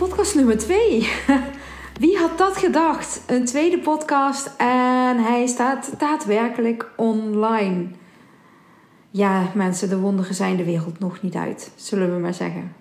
[0.00, 1.08] Podcast nummer 2.
[2.00, 3.22] Wie had dat gedacht?
[3.26, 7.86] Een tweede podcast en hij staat daadwerkelijk online.
[9.10, 12.72] Ja, mensen, de wonderen zijn de wereld nog niet uit, zullen we maar zeggen.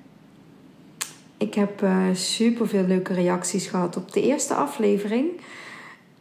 [1.38, 5.28] Ik heb uh, super veel leuke reacties gehad op de eerste aflevering.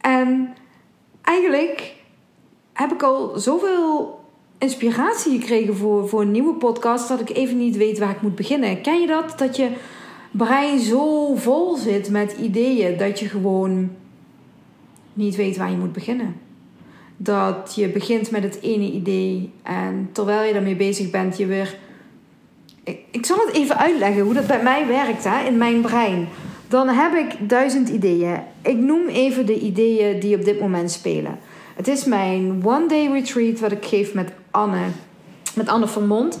[0.01, 0.53] En
[1.21, 1.95] eigenlijk
[2.73, 4.19] heb ik al zoveel
[4.57, 8.35] inspiratie gekregen voor, voor een nieuwe podcast dat ik even niet weet waar ik moet
[8.35, 8.81] beginnen.
[8.81, 9.37] Ken je dat?
[9.37, 9.71] Dat je
[10.31, 13.89] brein zo vol zit met ideeën dat je gewoon
[15.13, 16.35] niet weet waar je moet beginnen.
[17.17, 21.77] Dat je begint met het ene idee en terwijl je daarmee bezig bent, je weer.
[22.83, 26.27] Ik, ik zal het even uitleggen hoe dat bij mij werkt hè, in mijn brein.
[26.67, 28.39] Dan heb ik duizend ideeën.
[28.61, 31.39] Ik noem even de ideeën die op dit moment spelen.
[31.75, 34.85] Het is mijn one day retreat wat ik geef met Anne,
[35.55, 36.39] met Anne Vermond.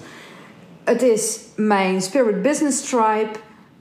[0.83, 3.29] Het is mijn Spirit Business Tribe.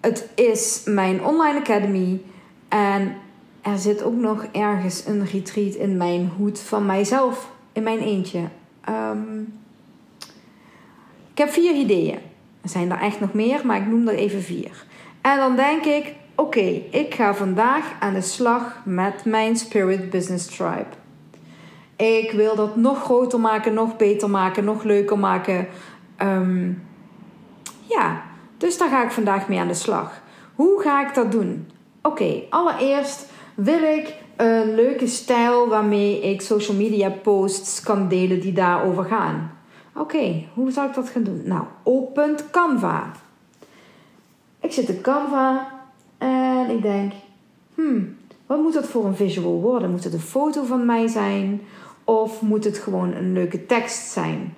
[0.01, 2.21] Het is mijn online academy.
[2.69, 3.17] En
[3.63, 8.41] er zit ook nog ergens een retreat in mijn hoed van mijzelf, in mijn eentje.
[8.89, 9.59] Um,
[11.33, 12.19] ik heb vier ideeën.
[12.61, 14.85] Er zijn er echt nog meer, maar ik noem er even vier.
[15.21, 20.47] En dan denk ik: oké, ik ga vandaag aan de slag met mijn Spirit Business
[20.47, 20.87] Tribe.
[21.97, 25.69] Ik wil dat nog groter maken, nog beter maken, nog leuker maken.
[26.23, 26.83] Um,
[27.89, 28.23] ja,
[28.59, 30.21] dus daar ga ik vandaag mee aan de slag.
[30.55, 31.69] Hoe ga ik dat doen?
[32.03, 38.53] Oké, allereerst wil ik een leuke stijl waarmee ik social media posts kan delen die
[38.53, 39.51] daarover gaan.
[39.95, 41.43] Oké, hoe zal ik dat gaan doen?
[41.45, 43.11] Nou, open Canva.
[44.61, 45.69] Ik zit in Canva
[46.19, 47.13] en ik denk,
[47.75, 48.17] hmm,
[48.47, 49.91] wat moet dat voor een visual worden?
[49.91, 51.61] Moet het een foto van mij zijn?
[52.05, 54.55] Of moet het gewoon een leuke tekst zijn?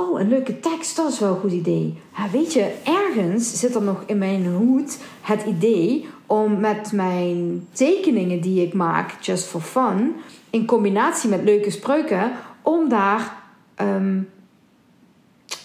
[0.00, 1.98] Oh, een leuke tekst, dat is wel een goed idee.
[2.16, 7.68] Ja, weet je, ergens zit er nog in mijn hoed het idee om met mijn
[7.72, 10.14] tekeningen die ik maak, just for fun,
[10.50, 13.36] in combinatie met leuke spreuken, om daar
[13.80, 14.28] um,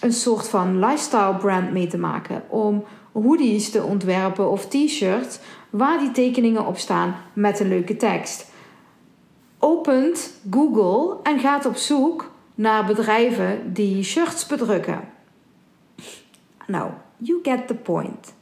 [0.00, 2.42] een soort van lifestyle brand mee te maken.
[2.48, 5.38] Om hoodies te ontwerpen of t-shirts
[5.70, 8.50] waar die tekeningen op staan met een leuke tekst.
[9.58, 15.00] Opent Google en gaat op zoek naar bedrijven die shirts bedrukken.
[16.66, 18.34] Nou, you get the point.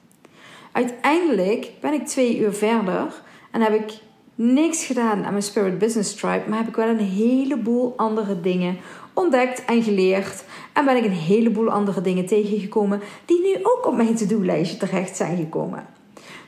[0.73, 3.93] Uiteindelijk ben ik twee uur verder en heb ik
[4.35, 8.77] niks gedaan aan mijn Spirit Business Tribe, maar heb ik wel een heleboel andere dingen
[9.13, 10.45] ontdekt en geleerd.
[10.73, 15.17] En ben ik een heleboel andere dingen tegengekomen die nu ook op mijn to-do-lijstje terecht
[15.17, 15.87] zijn gekomen.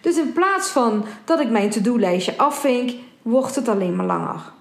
[0.00, 2.90] Dus in plaats van dat ik mijn to-do-lijstje afvink,
[3.22, 4.54] wordt het alleen maar langer.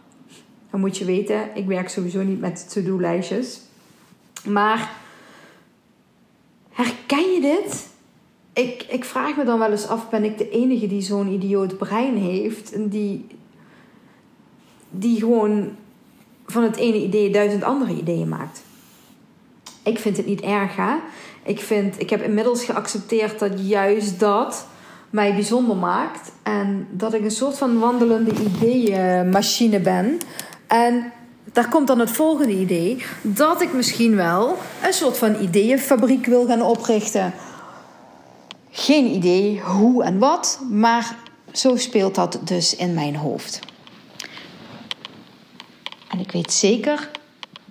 [0.75, 3.59] Dan moet je weten, ik werk sowieso niet met to-do-lijstjes.
[4.45, 4.91] Maar
[6.69, 7.87] herken je dit?
[8.53, 11.77] Ik, ik vraag me dan wel eens af: ben ik de enige die zo'n idioot
[11.77, 12.71] brein heeft?
[12.71, 13.25] En die,
[14.89, 15.75] die gewoon
[16.45, 18.63] van het ene idee duizend andere ideeën maakt?
[19.83, 20.95] Ik vind het niet erg, hè?
[21.43, 24.67] Ik, vind, ik heb inmiddels geaccepteerd dat juist dat
[25.09, 26.31] mij bijzonder maakt.
[26.43, 30.19] En dat ik een soort van wandelende ideeënmachine ben.
[30.83, 31.11] En
[31.43, 36.45] daar komt dan het volgende idee: dat ik misschien wel een soort van ideeënfabriek wil
[36.45, 37.33] gaan oprichten.
[38.71, 41.15] Geen idee hoe en wat, maar
[41.51, 43.59] zo speelt dat dus in mijn hoofd.
[46.09, 47.09] En ik weet zeker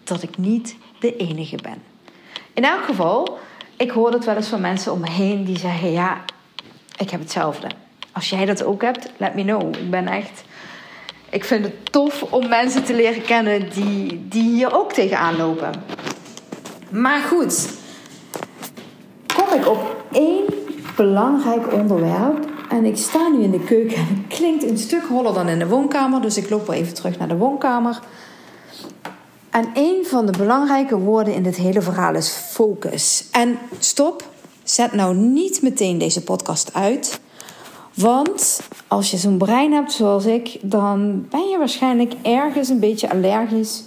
[0.05, 1.83] dat ik niet de enige ben.
[2.53, 3.39] In elk geval,
[3.77, 6.25] ik hoor het wel eens van mensen om me heen die zeggen: Ja,
[6.97, 7.67] ik heb hetzelfde.
[8.13, 9.77] Als jij dat ook hebt, let me know.
[9.77, 10.45] Ik ben echt
[11.35, 15.73] ik vind het tof om mensen te leren kennen die, die hier ook tegenaan lopen.
[16.91, 17.69] Maar goed,
[19.37, 20.45] kom ik op één
[20.97, 22.47] belangrijk onderwerp.
[22.69, 25.59] En ik sta nu in de keuken en het klinkt een stuk holler dan in
[25.59, 26.21] de woonkamer.
[26.23, 28.01] Dus ik loop wel even terug naar de woonkamer.
[29.51, 33.29] En een van de belangrijke woorden in dit hele verhaal is focus.
[33.31, 34.29] En stop,
[34.63, 37.21] zet nou niet meteen deze podcast uit.
[37.95, 43.11] Want als je zo'n brein hebt zoals ik, dan ben je waarschijnlijk ergens een beetje
[43.11, 43.85] allergisch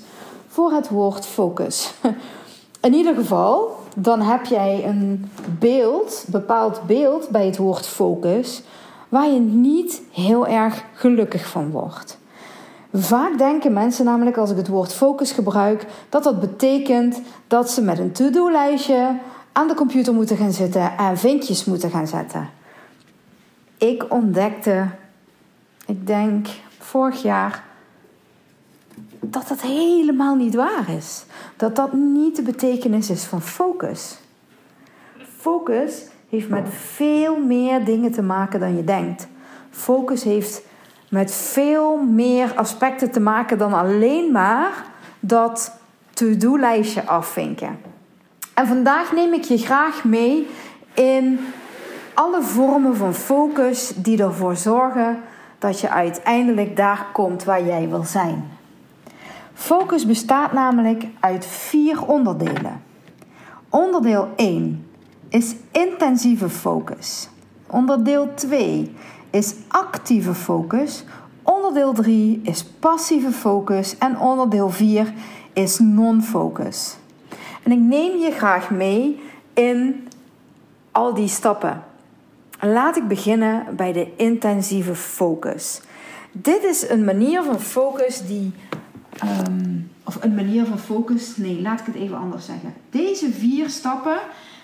[0.48, 1.94] voor het woord focus.
[2.82, 8.62] In ieder geval, dan heb jij een beeld, bepaald beeld bij het woord focus,
[9.10, 12.18] waar je niet heel erg gelukkig van wordt.
[12.94, 17.82] Vaak denken mensen namelijk als ik het woord focus gebruik, dat dat betekent dat ze
[17.82, 19.20] met een to-do-lijstje
[19.52, 22.57] aan de computer moeten gaan zitten en vinkjes moeten gaan zetten.
[23.78, 24.88] Ik ontdekte,
[25.86, 26.48] ik denk
[26.80, 27.64] vorig jaar,
[29.20, 31.26] dat dat helemaal niet waar is.
[31.56, 34.18] Dat dat niet de betekenis is van focus.
[35.38, 39.28] Focus heeft met veel meer dingen te maken dan je denkt.
[39.70, 40.62] Focus heeft
[41.10, 44.86] met veel meer aspecten te maken dan alleen maar
[45.20, 45.72] dat
[46.14, 47.80] to-do-lijstje afvinken.
[48.54, 50.48] En vandaag neem ik je graag mee
[50.94, 51.40] in
[52.18, 55.22] alle vormen van focus die ervoor zorgen
[55.60, 58.44] dat je uiteindelijk daar komt waar jij wil zijn.
[59.54, 62.82] Focus bestaat namelijk uit vier onderdelen.
[63.70, 64.88] Onderdeel 1
[65.30, 67.30] is intensieve focus.
[67.68, 68.96] Onderdeel 2
[69.30, 71.04] is actieve focus.
[71.44, 73.98] Onderdeel 3 is passieve focus.
[73.98, 75.14] En onderdeel 4
[75.54, 76.98] is non-focus.
[77.64, 79.22] En ik neem je graag mee
[79.54, 80.08] in
[80.92, 81.87] al die stappen.
[82.60, 85.82] Laat ik beginnen bij de intensieve focus.
[86.32, 88.54] Dit is een manier van focus die.
[89.48, 91.38] Um, of een manier van focus.
[91.38, 92.74] Nee, laat ik het even anders zeggen.
[92.90, 94.20] Deze vier stappen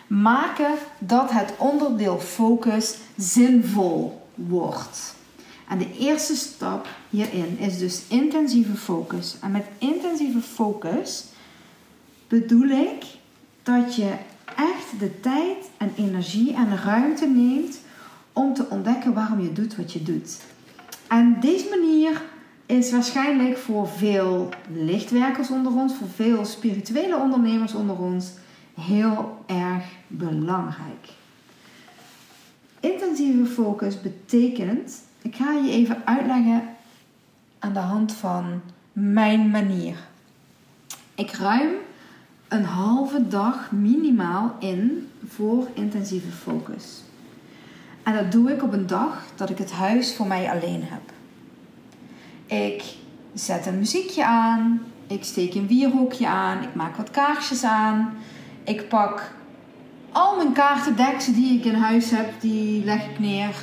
[0.07, 5.15] maken dat het onderdeel focus zinvol wordt.
[5.69, 9.37] En de eerste stap hierin is dus intensieve focus.
[9.41, 11.25] En met intensieve focus
[12.27, 13.05] bedoel ik
[13.63, 14.11] dat je
[14.45, 17.79] echt de tijd en energie en ruimte neemt
[18.33, 20.41] om te ontdekken waarom je doet wat je doet.
[21.07, 22.21] En deze manier
[22.65, 28.31] is waarschijnlijk voor veel lichtwerkers onder ons, voor veel spirituele ondernemers onder ons,
[28.81, 31.07] heel erg belangrijk.
[32.79, 36.63] Intensieve focus betekent, ik ga je even uitleggen
[37.59, 38.61] aan de hand van
[38.93, 39.95] mijn manier.
[41.15, 41.71] Ik ruim
[42.53, 47.01] een halve dag minimaal in voor intensieve focus.
[48.03, 51.11] En dat doe ik op een dag dat ik het huis voor mij alleen heb.
[52.59, 52.83] Ik
[53.33, 58.13] zet een muziekje aan, ik steek een wierhoekje aan, ik maak wat kaarsjes aan,
[58.63, 59.31] ik pak
[60.11, 63.55] al mijn kaartendeksen die ik in huis heb, die leg ik neer.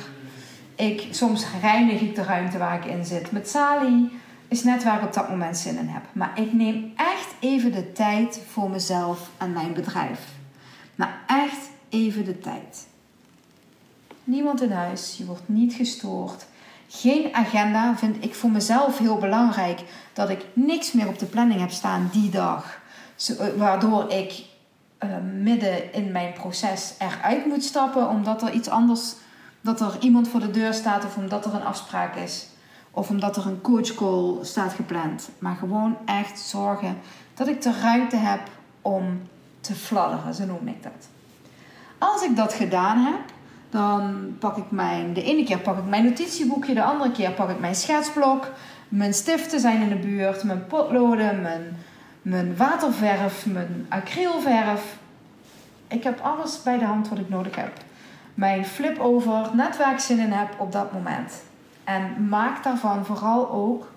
[0.75, 4.20] Ik, soms reinig ik de ruimte waar ik in zit met Sali.
[4.51, 6.03] Is net waar ik op dat moment zin in heb.
[6.11, 10.19] Maar ik neem echt even de tijd voor mezelf en mijn bedrijf.
[10.95, 12.87] Maar echt even de tijd.
[14.23, 16.45] Niemand in huis, je wordt niet gestoord.
[16.87, 19.83] Geen agenda vind ik voor mezelf heel belangrijk.
[20.13, 22.79] Dat ik niks meer op de planning heb staan die dag.
[23.57, 24.43] Waardoor ik
[25.03, 25.09] uh,
[25.41, 29.13] midden in mijn proces eruit moet stappen omdat er iets anders,
[29.61, 32.49] dat er iemand voor de deur staat of omdat er een afspraak is.
[32.91, 35.29] Of omdat er een coachcall staat gepland.
[35.39, 36.97] Maar gewoon echt zorgen
[37.33, 38.41] dat ik de ruimte heb
[38.81, 39.21] om
[39.61, 41.09] te fladderen, zo noem ik dat.
[41.97, 43.21] Als ik dat gedaan heb,
[43.69, 47.49] dan pak ik mijn, de ene keer pak ik mijn notitieboekje, de andere keer pak
[47.49, 48.47] ik mijn schetsblok.
[48.87, 51.75] Mijn stiften zijn in de buurt, mijn potloden, mijn
[52.21, 54.97] mijn waterverf, mijn acrylverf.
[55.87, 57.71] Ik heb alles bij de hand wat ik nodig heb.
[58.33, 61.43] Mijn flip over, net waar ik zin in heb op dat moment.
[61.83, 63.91] En maak daarvan vooral ook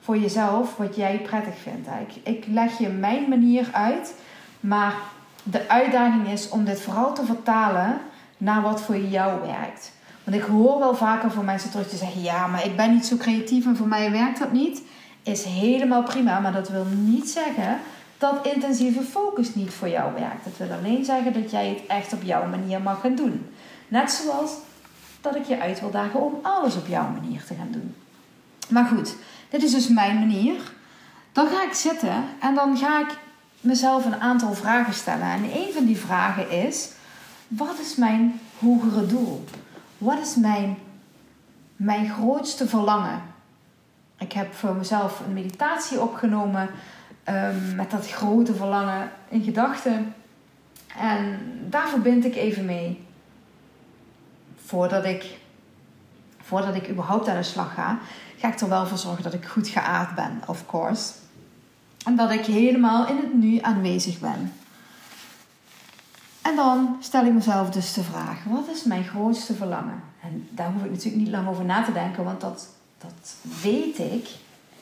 [0.00, 1.88] voor jezelf wat jij prettig vindt.
[2.08, 4.14] Ik, ik leg je mijn manier uit,
[4.60, 4.94] maar
[5.42, 7.98] de uitdaging is om dit vooral te vertalen
[8.36, 9.92] naar wat voor jou werkt.
[10.24, 13.06] Want ik hoor wel vaker van mensen terug te zeggen: ja, maar ik ben niet
[13.06, 14.82] zo creatief en voor mij werkt dat niet
[15.22, 17.78] is helemaal prima, maar dat wil niet zeggen
[18.18, 20.44] dat intensieve focus niet voor jou werkt.
[20.44, 23.46] Dat wil alleen zeggen dat jij het echt op jouw manier mag gaan doen.
[23.88, 24.50] Net zoals
[25.20, 27.94] dat ik je uit wil dagen om alles op jouw manier te gaan doen.
[28.68, 29.14] Maar goed,
[29.48, 30.72] dit is dus mijn manier.
[31.32, 33.18] Dan ga ik zitten en dan ga ik
[33.60, 35.26] mezelf een aantal vragen stellen.
[35.26, 36.90] En een van die vragen is:
[37.48, 39.44] wat is mijn hogere doel?
[39.98, 40.78] Wat is mijn,
[41.76, 43.22] mijn grootste verlangen?
[44.18, 46.70] Ik heb voor mezelf een meditatie opgenomen
[47.28, 50.14] um, met dat grote verlangen in gedachten.
[50.98, 53.06] En daar verbind ik even mee.
[54.68, 55.38] Voordat ik,
[56.42, 57.98] voordat ik überhaupt aan de slag ga,
[58.36, 61.12] ga ik er wel voor zorgen dat ik goed geaard ben, of course.
[62.04, 64.52] En dat ik helemaal in het nu aanwezig ben.
[66.42, 70.02] En dan stel ik mezelf dus de vraag: wat is mijn grootste verlangen?
[70.22, 73.98] En daar hoef ik natuurlijk niet lang over na te denken, want dat dat weet
[73.98, 74.28] ik,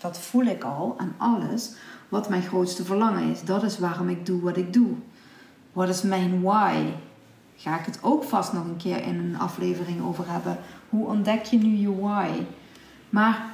[0.00, 1.72] dat voel ik al aan alles,
[2.08, 3.42] wat mijn grootste verlangen is.
[3.42, 4.90] Dat is waarom ik doe wat ik doe.
[5.72, 6.92] Wat is mijn why?
[7.56, 10.58] Ga ik het ook vast nog een keer in een aflevering over hebben.
[10.88, 12.28] Hoe ontdek je nu je why?
[13.10, 13.44] Maar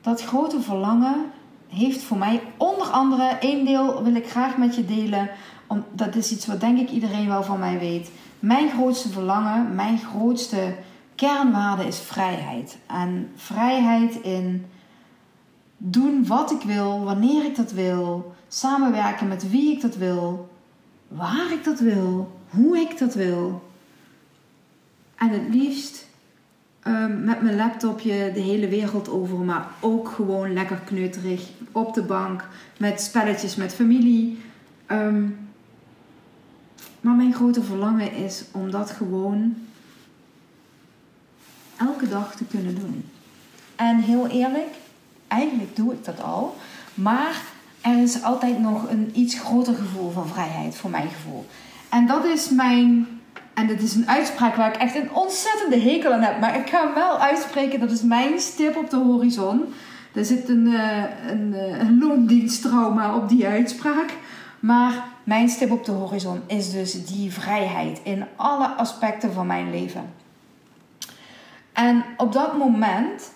[0.00, 1.24] dat grote verlangen
[1.68, 5.30] heeft voor mij onder andere één deel wil ik graag met je delen.
[5.92, 8.10] Dat is iets wat denk ik iedereen wel van mij weet.
[8.38, 10.76] Mijn grootste verlangen, mijn grootste
[11.14, 12.78] kernwaarde is vrijheid.
[12.86, 14.66] En vrijheid in
[15.76, 20.48] doen wat ik wil, wanneer ik dat wil, samenwerken met wie ik dat wil,
[21.08, 23.72] waar ik dat wil, hoe ik dat wil.
[25.14, 26.06] En het liefst
[26.86, 32.02] um, met mijn laptopje de hele wereld over, maar ook gewoon lekker kneuterig op de
[32.02, 34.42] bank met spelletjes met familie.
[34.90, 35.38] Um,
[37.00, 39.56] maar mijn grote verlangen is om dat gewoon
[41.76, 43.04] elke dag te kunnen doen.
[43.76, 44.74] En heel eerlijk,
[45.28, 46.56] eigenlijk doe ik dat al.
[46.94, 47.42] Maar
[47.84, 51.46] er is altijd nog een iets groter gevoel van vrijheid, voor mijn gevoel.
[51.88, 53.08] En dat is mijn.
[53.54, 56.40] En dat is een uitspraak waar ik echt een ontzettende hekel aan heb.
[56.40, 57.80] Maar ik ga hem wel uitspreken.
[57.80, 59.64] Dat is mijn stip op de horizon.
[60.14, 64.16] Er zit een, uh, een, uh, een op die uitspraak.
[64.60, 69.70] Maar mijn stip op de horizon is dus die vrijheid in alle aspecten van mijn
[69.70, 70.12] leven.
[71.72, 73.30] En op dat moment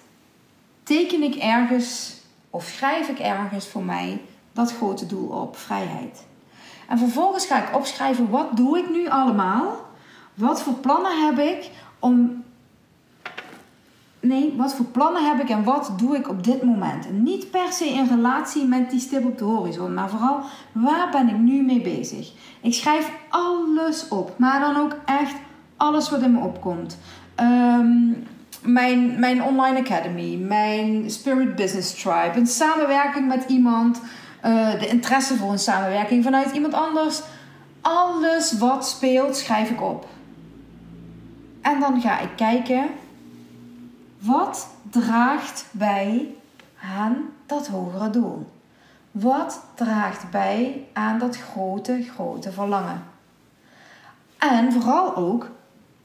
[0.82, 2.16] teken ik ergens
[2.50, 4.20] of schrijf ik ergens voor mij
[4.58, 6.26] dat grote doel op, vrijheid.
[6.88, 9.86] En vervolgens ga ik opschrijven wat doe ik nu allemaal?
[10.34, 12.44] Wat voor plannen heb ik om
[14.20, 17.12] nee, wat voor plannen heb ik en wat doe ik op dit moment?
[17.12, 20.40] niet per se in relatie met die stip op de horizon, maar vooral
[20.72, 22.32] waar ben ik nu mee bezig?
[22.60, 25.34] Ik schrijf alles op, maar dan ook echt
[25.76, 26.98] alles wat in me opkomt.
[27.34, 28.12] Ehm,
[28.62, 34.00] mijn, mijn online academy, mijn Spirit Business Tribe, een samenwerking met iemand,
[34.44, 37.22] uh, de interesse voor een samenwerking vanuit iemand anders.
[37.80, 40.06] Alles wat speelt, schrijf ik op.
[41.62, 42.86] En dan ga ik kijken
[44.18, 46.34] wat draagt bij
[46.82, 47.16] aan
[47.46, 48.50] dat hogere doel?
[49.10, 53.02] Wat draagt bij aan dat grote, grote verlangen?
[54.38, 55.50] En vooral ook,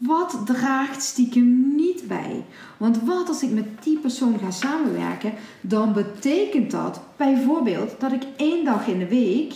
[0.05, 2.45] wat draagt stiekem niet bij?
[2.77, 8.23] Want wat als ik met die persoon ga samenwerken, dan betekent dat bijvoorbeeld dat ik
[8.37, 9.53] één dag in de week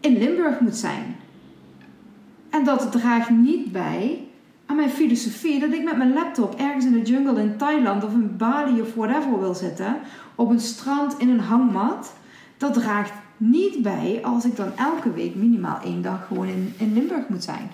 [0.00, 1.16] in Limburg moet zijn.
[2.50, 4.26] En dat draagt niet bij
[4.66, 8.12] aan mijn filosofie dat ik met mijn laptop ergens in de jungle in Thailand of
[8.12, 9.96] in Bali of whatever wil zitten,
[10.34, 12.12] op een strand in een hangmat,
[12.56, 16.92] dat draagt niet bij als ik dan elke week minimaal één dag gewoon in, in
[16.92, 17.70] Limburg moet zijn.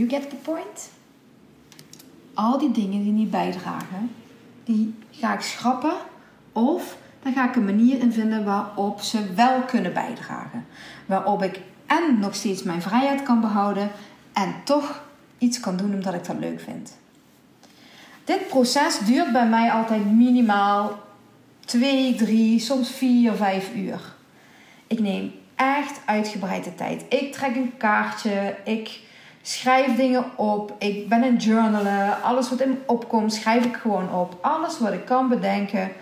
[0.00, 0.90] You get the point?
[2.34, 4.10] Al die dingen die niet bijdragen,
[4.64, 5.92] die ga ik schrappen
[6.52, 10.66] of dan ga ik een manier in vinden waarop ze wel kunnen bijdragen.
[11.06, 13.90] Waarop ik en nog steeds mijn vrijheid kan behouden
[14.32, 15.02] en toch
[15.38, 16.96] iets kan doen omdat ik dat leuk vind.
[18.24, 20.98] Dit proces duurt bij mij altijd minimaal
[21.64, 24.00] 2, 3, soms 4, 5 uur.
[24.86, 27.04] Ik neem echt uitgebreide tijd.
[27.08, 29.08] Ik trek een kaartje, ik
[29.42, 32.22] schrijf dingen op, ik ben een journalen.
[32.22, 34.38] Alles wat in me opkomt, schrijf ik gewoon op.
[34.40, 35.92] Alles wat ik kan bedenken,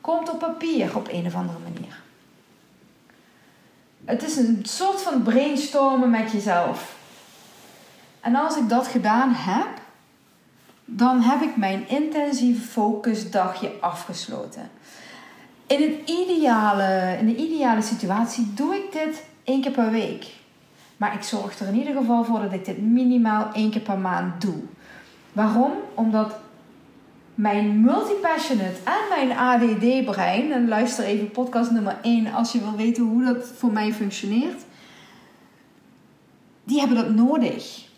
[0.00, 2.02] komt op papier op een of andere manier.
[4.04, 6.96] Het is een soort van brainstormen met jezelf.
[8.20, 9.68] En als ik dat gedaan heb,
[10.84, 14.70] dan heb ik mijn intensieve focusdagje afgesloten.
[15.66, 20.26] In, het ideale, in de ideale situatie doe ik dit één keer per week.
[21.04, 23.98] Maar ik zorg er in ieder geval voor dat ik dit minimaal één keer per
[23.98, 24.54] maand doe.
[25.32, 25.72] Waarom?
[25.94, 26.38] Omdat
[27.34, 33.04] mijn multipassionate en mijn ADD-brein, en luister even podcast nummer 1 als je wil weten
[33.04, 34.62] hoe dat voor mij functioneert,
[36.64, 37.88] die hebben dat nodig.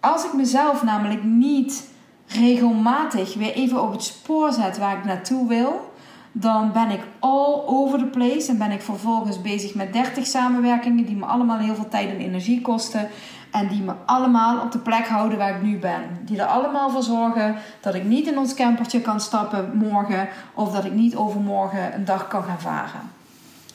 [0.00, 1.88] Als ik mezelf namelijk niet
[2.26, 5.94] regelmatig weer even op het spoor zet waar ik naartoe wil,
[6.38, 11.04] dan ben ik all over the place en ben ik vervolgens bezig met 30 samenwerkingen
[11.04, 13.08] die me allemaal heel veel tijd en energie kosten
[13.50, 16.02] en die me allemaal op de plek houden waar ik nu ben.
[16.24, 20.72] Die er allemaal voor zorgen dat ik niet in ons campertje kan stappen morgen of
[20.72, 23.00] dat ik niet overmorgen een dag kan gaan varen.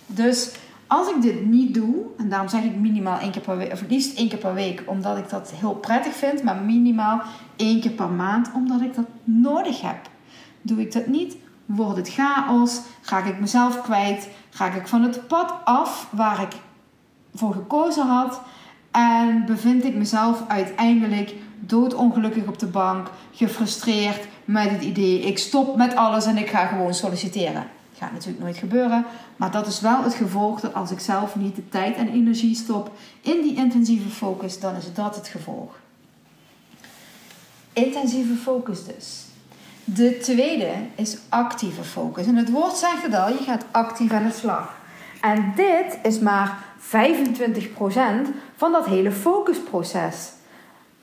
[0.05, 0.55] Dus
[0.87, 3.83] als ik dit niet doe, en daarom zeg ik minimaal één keer per week, of
[3.87, 7.21] liefst één keer per week, omdat ik dat heel prettig vind, maar minimaal
[7.55, 9.97] één keer per maand, omdat ik dat nodig heb.
[10.61, 11.35] Doe ik dat niet,
[11.75, 16.55] wordt het chaos, ga ik mezelf kwijt, ga ik van het pad af waar ik
[17.33, 18.41] voor gekozen had
[18.91, 25.75] en bevind ik mezelf uiteindelijk doodongelukkig op de bank, gefrustreerd met het idee: ik stop
[25.75, 27.67] met alles en ik ga gewoon solliciteren.
[27.97, 29.05] Gaat natuurlijk nooit gebeuren.
[29.35, 32.55] Maar dat is wel het gevolg dat als ik zelf niet de tijd en energie
[32.55, 35.79] stop in die intensieve focus, dan is dat het gevolg.
[37.73, 39.25] Intensieve focus dus.
[39.83, 42.25] De tweede is actieve focus.
[42.25, 44.79] En het woord zegt het al, je gaat actief aan de slag.
[45.21, 46.83] En dit is maar 25%
[48.55, 50.31] van dat hele focusproces.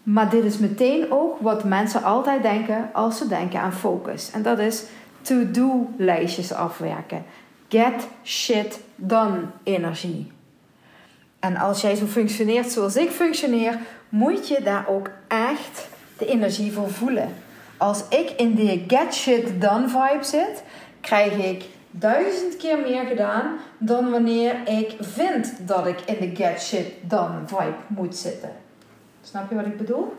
[0.02, 4.30] Maar dit is meteen ook wat mensen altijd denken als ze denken aan focus.
[4.30, 4.82] En dat is
[5.20, 7.24] to-do lijstjes afwerken.
[7.68, 10.32] Get shit done energie.
[11.38, 16.72] En als jij zo functioneert zoals ik functioneer, moet je daar ook echt de energie
[16.72, 17.34] voor voelen.
[17.78, 20.62] Als ik in de get shit done vibe zit,
[21.00, 26.62] krijg ik duizend keer meer gedaan dan wanneer ik vind dat ik in de get
[26.62, 28.52] shit done vibe moet zitten.
[29.22, 30.14] Snap je wat ik bedoel?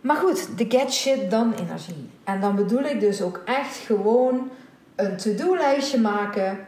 [0.00, 2.10] Maar goed, de get shit done energie.
[2.24, 4.50] En dan bedoel ik dus ook echt gewoon
[4.96, 6.58] een to-do lijstje maken.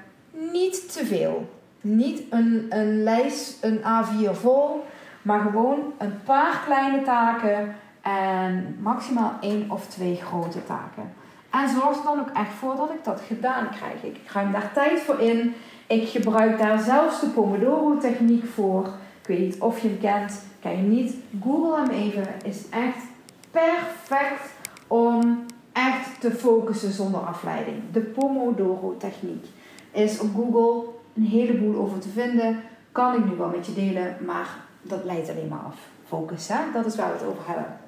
[0.53, 1.49] Niet te veel.
[1.81, 4.85] Niet een, een lijst, een A4 vol.
[5.23, 11.13] Maar gewoon een paar kleine taken en maximaal één of twee grote taken.
[11.51, 14.03] En zorg er dan ook echt voor dat ik dat gedaan krijg.
[14.03, 15.55] Ik ruim daar tijd voor in.
[15.87, 18.87] Ik gebruik daar zelfs de Pomodoro-techniek voor.
[19.21, 20.45] Ik weet niet of je hem kent.
[20.61, 21.15] Ken je niet?
[21.43, 22.27] Google hem even.
[22.45, 23.05] Is echt
[23.51, 24.51] perfect
[24.87, 27.77] om echt te focussen zonder afleiding.
[27.93, 29.47] De Pomodoro-techniek
[29.91, 32.63] is op Google een heleboel over te vinden.
[32.93, 34.49] Kan ik nu wel met je delen, maar
[34.83, 35.77] dat leidt alleen maar af.
[36.07, 36.57] Focus, hè?
[36.73, 37.82] dat is waar we het over hebben.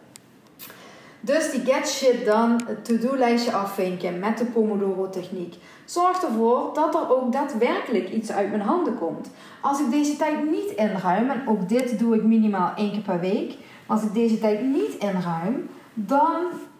[1.24, 5.54] Dus die get shit dan, het to-do-lijstje afvinken met de Pomodoro-techniek.
[5.84, 9.30] Zorgt ervoor dat er ook daadwerkelijk iets uit mijn handen komt.
[9.60, 13.20] Als ik deze tijd niet inruim, en ook dit doe ik minimaal één keer per
[13.20, 13.56] week.
[13.86, 16.36] Als ik deze tijd niet inruim, dan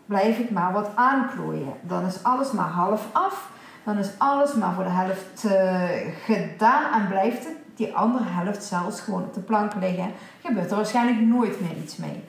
[0.06, 1.72] blijf ik maar wat aanklooien.
[1.82, 3.50] Dan is alles maar half af.
[3.84, 5.82] Dan is alles maar voor de helft uh,
[6.24, 10.12] gedaan en blijft het die andere helft zelfs gewoon op de plank liggen.
[10.42, 12.22] Gebeurt er waarschijnlijk nooit meer iets mee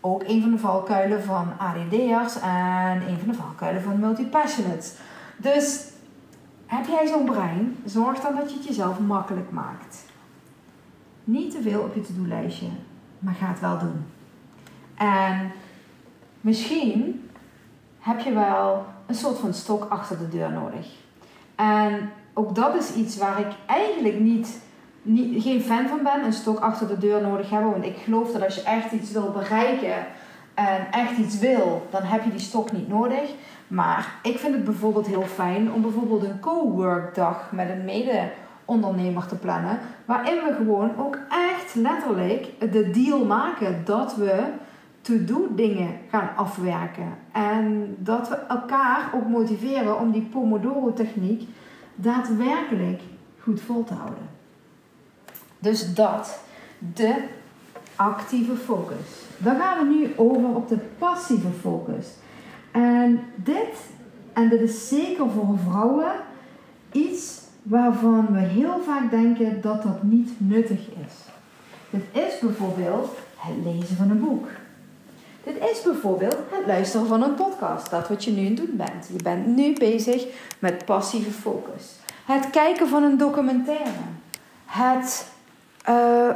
[0.00, 4.94] ook een van de valkuilen van ADD'ers en een van de valkuilen van multipassionates.
[5.36, 5.86] Dus
[6.66, 10.04] heb jij zo'n brein, zorg dan dat je het jezelf makkelijk maakt.
[11.24, 12.68] Niet te veel op je to-do-lijstje,
[13.18, 14.06] maar ga het wel doen.
[14.94, 15.52] En
[16.40, 17.30] misschien
[17.98, 20.86] heb je wel een soort van stok achter de deur nodig.
[21.54, 24.60] En ook dat is iets waar ik eigenlijk niet
[25.08, 27.70] niet, geen fan van ben, een stok achter de deur nodig hebben.
[27.70, 29.96] Want ik geloof dat als je echt iets wil bereiken
[30.54, 33.34] en echt iets wil, dan heb je die stok niet nodig.
[33.68, 39.34] Maar ik vind het bijvoorbeeld heel fijn om bijvoorbeeld een co-workdag met een mede-ondernemer te
[39.34, 39.78] plannen.
[40.04, 44.42] Waarin we gewoon ook echt letterlijk de deal maken dat we
[45.00, 47.14] to-do dingen gaan afwerken.
[47.32, 51.48] En dat we elkaar ook motiveren om die Pomodoro-techniek
[51.94, 53.00] daadwerkelijk
[53.38, 54.37] goed vol te houden.
[55.58, 56.38] Dus dat,
[56.94, 57.14] de
[57.96, 59.06] actieve focus.
[59.38, 62.06] Dan gaan we nu over op de passieve focus.
[62.70, 63.76] En dit,
[64.32, 66.12] en dit is zeker voor vrouwen,
[66.92, 71.14] iets waarvan we heel vaak denken dat dat niet nuttig is.
[71.90, 74.46] Dit is bijvoorbeeld het lezen van een boek.
[75.44, 77.90] Dit is bijvoorbeeld het luisteren van een podcast.
[77.90, 79.08] Dat wat je nu aan het doen bent.
[79.12, 80.24] Je bent nu bezig
[80.58, 81.96] met passieve focus.
[82.24, 83.90] Het kijken van een documentaire.
[84.64, 85.26] Het
[85.88, 86.28] uh,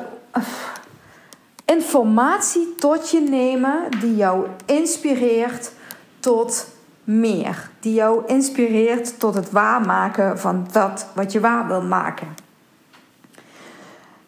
[1.65, 5.73] informatie tot je nemen die jou inspireert
[6.21, 6.67] tot
[7.05, 7.71] meer.
[7.81, 12.29] Die jou inspireert tot het waarmaken van dat wat je waar wil maken.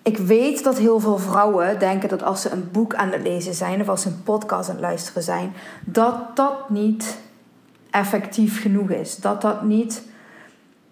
[0.03, 3.55] Ik weet dat heel veel vrouwen denken dat als ze een boek aan het lezen
[3.55, 5.53] zijn of als ze een podcast aan het luisteren zijn,
[5.85, 7.19] dat dat niet
[7.91, 9.17] effectief genoeg is.
[9.17, 10.03] Dat dat niet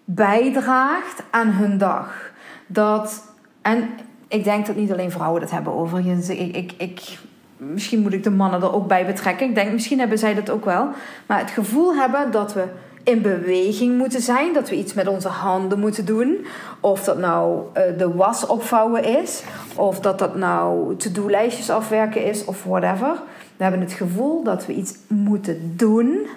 [0.05, 2.31] bijdraagt aan hun dag.
[2.67, 3.23] Dat,
[3.61, 3.89] en
[4.33, 6.29] ik denk dat niet alleen vrouwen dat hebben overigens.
[6.29, 7.17] Ik, ik, ik,
[7.57, 9.47] misschien moet ik de mannen er ook bij betrekken.
[9.47, 10.89] Ik denk, misschien hebben zij dat ook wel.
[11.25, 12.63] Maar het gevoel hebben dat we
[13.03, 14.53] in beweging moeten zijn.
[14.53, 16.45] Dat we iets met onze handen moeten doen.
[16.79, 19.43] Of dat nou uh, de was opvouwen is.
[19.75, 22.45] Of dat dat nou to-do-lijstjes afwerken is.
[22.45, 23.13] Of whatever.
[23.57, 26.27] We hebben het gevoel dat we iets moeten doen.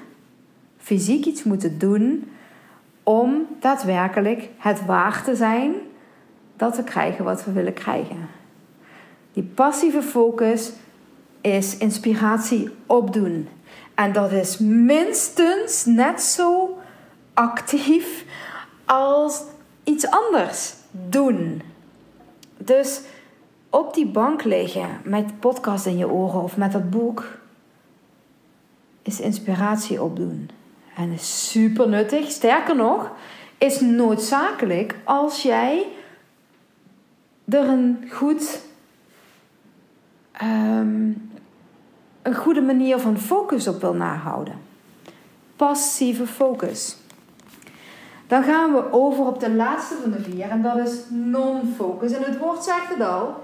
[0.78, 2.30] Fysiek iets moeten doen.
[3.02, 5.74] Om daadwerkelijk het waar te zijn
[6.56, 8.28] dat we krijgen wat we willen krijgen.
[9.32, 10.72] Die passieve focus
[11.40, 13.48] is inspiratie opdoen.
[13.94, 16.78] En dat is minstens net zo
[17.34, 18.24] actief
[18.84, 19.42] als
[19.84, 21.62] iets anders doen.
[22.56, 23.00] Dus
[23.70, 27.24] op die bank liggen met podcast in je oren of met dat boek
[29.02, 30.50] is inspiratie opdoen.
[30.96, 32.30] En is super nuttig.
[32.30, 33.10] Sterker nog,
[33.58, 35.86] is noodzakelijk als jij
[37.48, 38.60] er een goed
[40.32, 41.12] ehm,
[42.22, 44.54] een goede manier van focus op wil nahouden.
[45.56, 46.96] Passieve focus.
[48.26, 52.12] Dan gaan we over op de laatste van de vier en dat is non-focus.
[52.12, 53.34] En het woord zegt het al: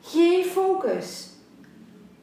[0.00, 1.28] geen focus.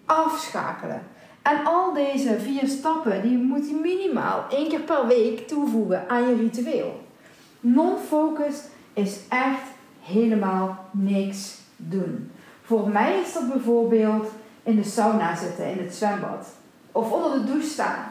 [0.05, 1.01] Afschakelen.
[1.41, 6.27] En al deze vier stappen die moet je minimaal één keer per week toevoegen aan
[6.27, 7.01] je ritueel.
[7.59, 8.61] Non-focus
[8.93, 9.61] is echt
[10.07, 12.31] helemaal niks doen.
[12.63, 14.27] Voor mij is dat bijvoorbeeld
[14.63, 16.47] in de sauna zitten, in het zwembad.
[16.91, 18.05] Of onder de douche staan.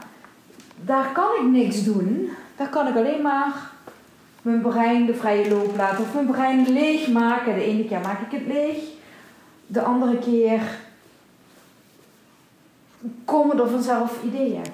[0.80, 2.30] Daar kan ik niks doen.
[2.56, 3.70] Daar kan ik alleen maar
[4.42, 6.04] mijn brein de vrije loop laten.
[6.04, 7.54] Of mijn brein leeg maken.
[7.54, 8.76] De ene keer maak ik het leeg.
[9.66, 10.60] De andere keer
[13.24, 14.64] komen er vanzelf ideeën.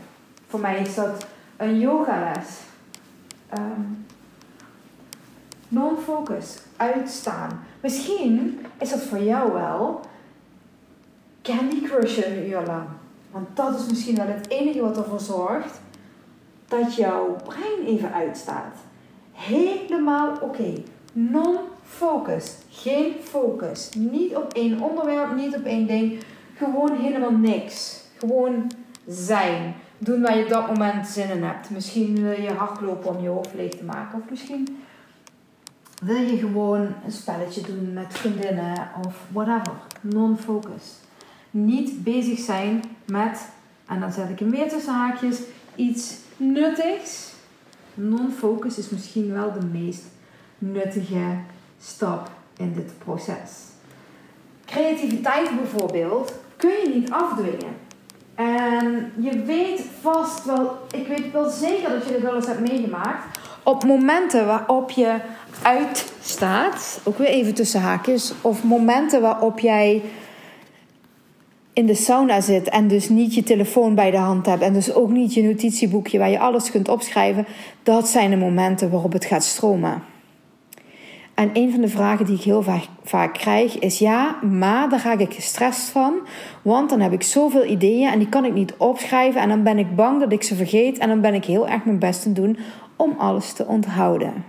[0.48, 2.60] Voor mij is dat een yogales.
[3.58, 4.06] Um,
[5.72, 7.64] Non-focus, uitstaan.
[7.80, 10.00] Misschien is dat voor jou wel
[11.42, 12.86] Candy crushen een uur lang.
[13.30, 15.80] Want dat is misschien wel het enige wat ervoor zorgt
[16.68, 18.74] dat jouw brein even uitstaat.
[19.32, 20.72] Helemaal oké.
[21.12, 22.56] Non-focus.
[22.68, 23.90] Geen focus.
[23.96, 26.22] Niet op één onderwerp, niet op één ding.
[26.54, 28.04] Gewoon helemaal niks.
[28.18, 28.70] Gewoon
[29.06, 29.74] zijn.
[29.98, 31.70] Doen waar je op dat moment zin in hebt.
[31.70, 34.18] Misschien wil je hardlopen om je hoofd leeg te maken.
[34.18, 34.82] Of misschien
[36.02, 39.72] wil je gewoon een spelletje doen met vriendinnen of whatever.
[40.00, 41.00] Non-focus
[41.52, 43.48] niet bezig zijn met,
[43.86, 45.40] en dan zet ik hem weer tussen haakjes,
[45.74, 47.32] iets nuttigs.
[47.94, 50.04] Non-focus is misschien wel de meest
[50.58, 51.36] nuttige
[51.80, 53.50] stap in dit proces.
[54.64, 57.76] Creativiteit bijvoorbeeld kun je niet afdwingen.
[58.34, 62.68] En je weet vast wel, ik weet wel zeker dat je dit wel eens hebt
[62.68, 63.38] meegemaakt.
[63.62, 65.16] Op momenten waarop je
[65.62, 70.02] uitstaat, ook weer even tussen haakjes, of momenten waarop jij
[71.72, 74.94] in de sauna zit en dus niet je telefoon bij de hand hebt en dus
[74.94, 77.46] ook niet je notitieboekje waar je alles kunt opschrijven,
[77.82, 80.02] dat zijn de momenten waarop het gaat stromen.
[81.34, 84.98] En een van de vragen die ik heel vaak, vaak krijg is: ja, maar daar
[84.98, 86.14] ga ik gestrest van,
[86.62, 89.78] want dan heb ik zoveel ideeën en die kan ik niet opschrijven en dan ben
[89.78, 92.32] ik bang dat ik ze vergeet en dan ben ik heel erg mijn best te
[92.32, 92.58] doen
[93.02, 94.44] om alles te onthouden.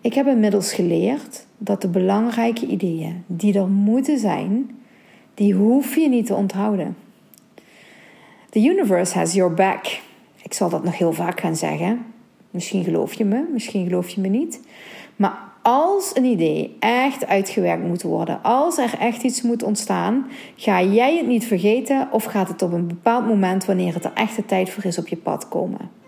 [0.00, 4.70] Ik heb inmiddels geleerd dat de belangrijke ideeën die er moeten zijn,
[5.34, 6.96] die hoef je niet te onthouden.
[8.50, 10.00] The universe has your back.
[10.42, 12.04] Ik zal dat nog heel vaak gaan zeggen.
[12.50, 14.60] Misschien geloof je me, misschien geloof je me niet.
[15.16, 20.82] Maar als een idee echt uitgewerkt moet worden, als er echt iets moet ontstaan, ga
[20.82, 24.44] jij het niet vergeten of gaat het op een bepaald moment, wanneer het er echte
[24.44, 26.01] tijd voor is, op je pad komen.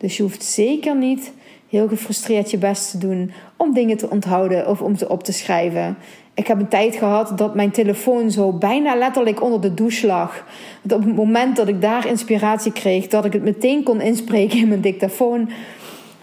[0.00, 1.32] Dus je hoeft zeker niet
[1.68, 5.32] heel gefrustreerd je best te doen om dingen te onthouden of om ze op te
[5.32, 5.96] schrijven.
[6.34, 10.44] Ik heb een tijd gehad dat mijn telefoon zo bijna letterlijk onder de douche lag.
[10.82, 14.68] Op het moment dat ik daar inspiratie kreeg, dat ik het meteen kon inspreken in
[14.68, 15.50] mijn dictafoon.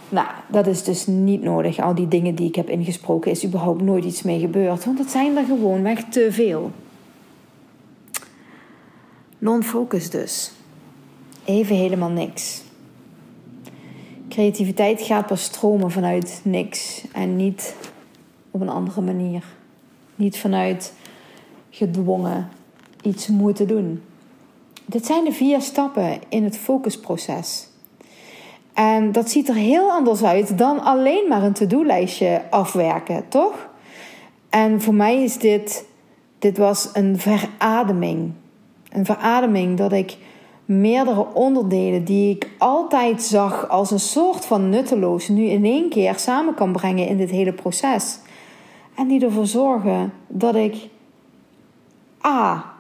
[0.10, 1.80] Nou, dat is dus niet nodig.
[1.80, 4.86] Al die dingen die ik heb ingesproken, is überhaupt nooit iets mee gebeurd.
[4.86, 6.72] Want het zijn er gewoonweg te veel.
[9.38, 10.52] Non-focus dus.
[11.46, 12.66] Even helemaal niks.
[14.38, 17.76] Creativiteit gaat pas stromen vanuit niks en niet
[18.52, 19.43] op een andere manier.
[20.15, 20.93] Niet vanuit
[21.69, 22.50] gedwongen
[23.02, 24.04] iets moeten doen.
[24.86, 27.67] Dit zijn de vier stappen in het focusproces.
[28.73, 33.69] En dat ziet er heel anders uit dan alleen maar een to-do-lijstje afwerken, toch?
[34.50, 35.86] En voor mij is dit,
[36.39, 38.32] dit was een verademing.
[38.89, 40.17] Een verademing dat ik
[40.68, 46.20] meerdere onderdelen die ik altijd zag als een soort van nutteloos, nu in één keer
[46.20, 48.20] samen kan brengen in dit hele proces.
[48.96, 50.76] En die ervoor zorgen dat ik
[52.26, 52.74] A.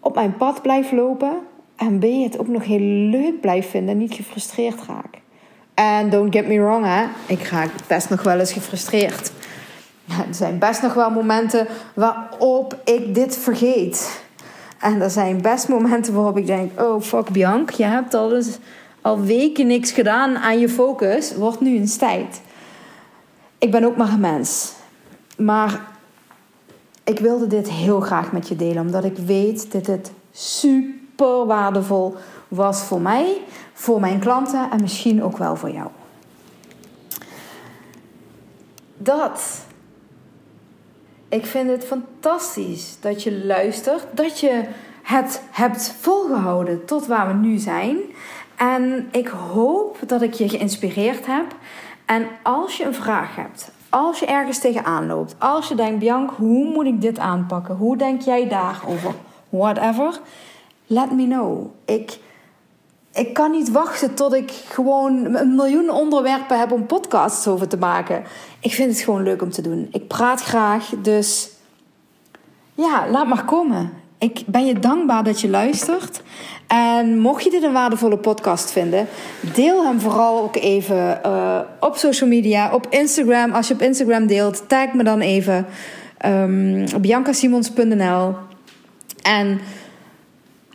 [0.00, 1.32] op mijn pad blijf lopen.
[1.76, 2.02] En B.
[2.02, 5.20] het ook nog heel leuk blijf vinden en niet gefrustreerd raak.
[5.74, 7.04] En don't get me wrong, hè.
[7.26, 9.32] Ik raak best nog wel eens gefrustreerd.
[10.28, 14.25] Er zijn best nog wel momenten waarop ik dit vergeet.
[14.78, 18.58] En er zijn best momenten waarop ik denk: oh fuck Bianc, je hebt al, eens,
[19.00, 21.34] al weken niks gedaan aan je focus.
[21.34, 22.40] Wordt nu eens tijd.
[23.58, 24.72] Ik ben ook maar een mens.
[25.36, 25.80] Maar
[27.04, 32.16] ik wilde dit heel graag met je delen, omdat ik weet dat het super waardevol
[32.48, 33.40] was voor mij,
[33.72, 35.88] voor mijn klanten en misschien ook wel voor jou.
[38.96, 39.40] Dat
[41.28, 44.64] ik vind het fantastisch dat je luistert, dat je
[45.02, 47.96] het hebt volgehouden tot waar we nu zijn.
[48.56, 51.54] En ik hoop dat ik je geïnspireerd heb.
[52.04, 56.34] En als je een vraag hebt, als je ergens tegenaan loopt, als je denkt, Bianca,
[56.36, 57.76] hoe moet ik dit aanpakken?
[57.76, 59.14] Hoe denk jij daarover?
[59.48, 60.20] Whatever.
[60.86, 61.66] Let me know.
[61.84, 62.18] Ik,
[63.16, 67.76] ik kan niet wachten tot ik gewoon een miljoen onderwerpen heb om podcasts over te
[67.76, 68.22] maken.
[68.60, 69.88] Ik vind het gewoon leuk om te doen.
[69.92, 71.50] Ik praat graag, dus
[72.74, 73.92] ja, laat maar komen.
[74.18, 76.22] Ik ben je dankbaar dat je luistert.
[76.66, 79.06] En mocht je dit een waardevolle podcast vinden,
[79.54, 83.52] deel hem vooral ook even uh, op social media, op Instagram.
[83.52, 85.66] Als je op Instagram deelt, tag me dan even
[86.26, 88.34] um, biancasimons.nl.
[89.22, 89.60] En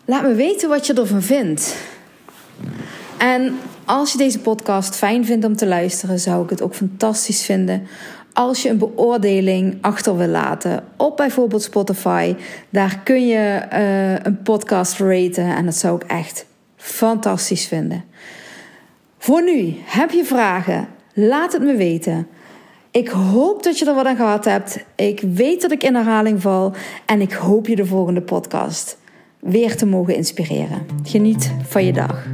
[0.05, 1.75] laat me weten wat je ervan vindt.
[3.21, 7.45] En als je deze podcast fijn vindt om te luisteren, zou ik het ook fantastisch
[7.45, 7.87] vinden
[8.33, 12.35] als je een beoordeling achter wil laten op bijvoorbeeld Spotify.
[12.69, 18.03] Daar kun je uh, een podcast raten en dat zou ik echt fantastisch vinden.
[19.17, 20.87] Voor nu, heb je vragen?
[21.13, 22.27] Laat het me weten.
[22.91, 24.83] Ik hoop dat je er wat aan gehad hebt.
[24.95, 26.73] Ik weet dat ik in herhaling val
[27.05, 28.97] en ik hoop je de volgende podcast
[29.39, 30.85] weer te mogen inspireren.
[31.03, 32.27] Geniet van je dag.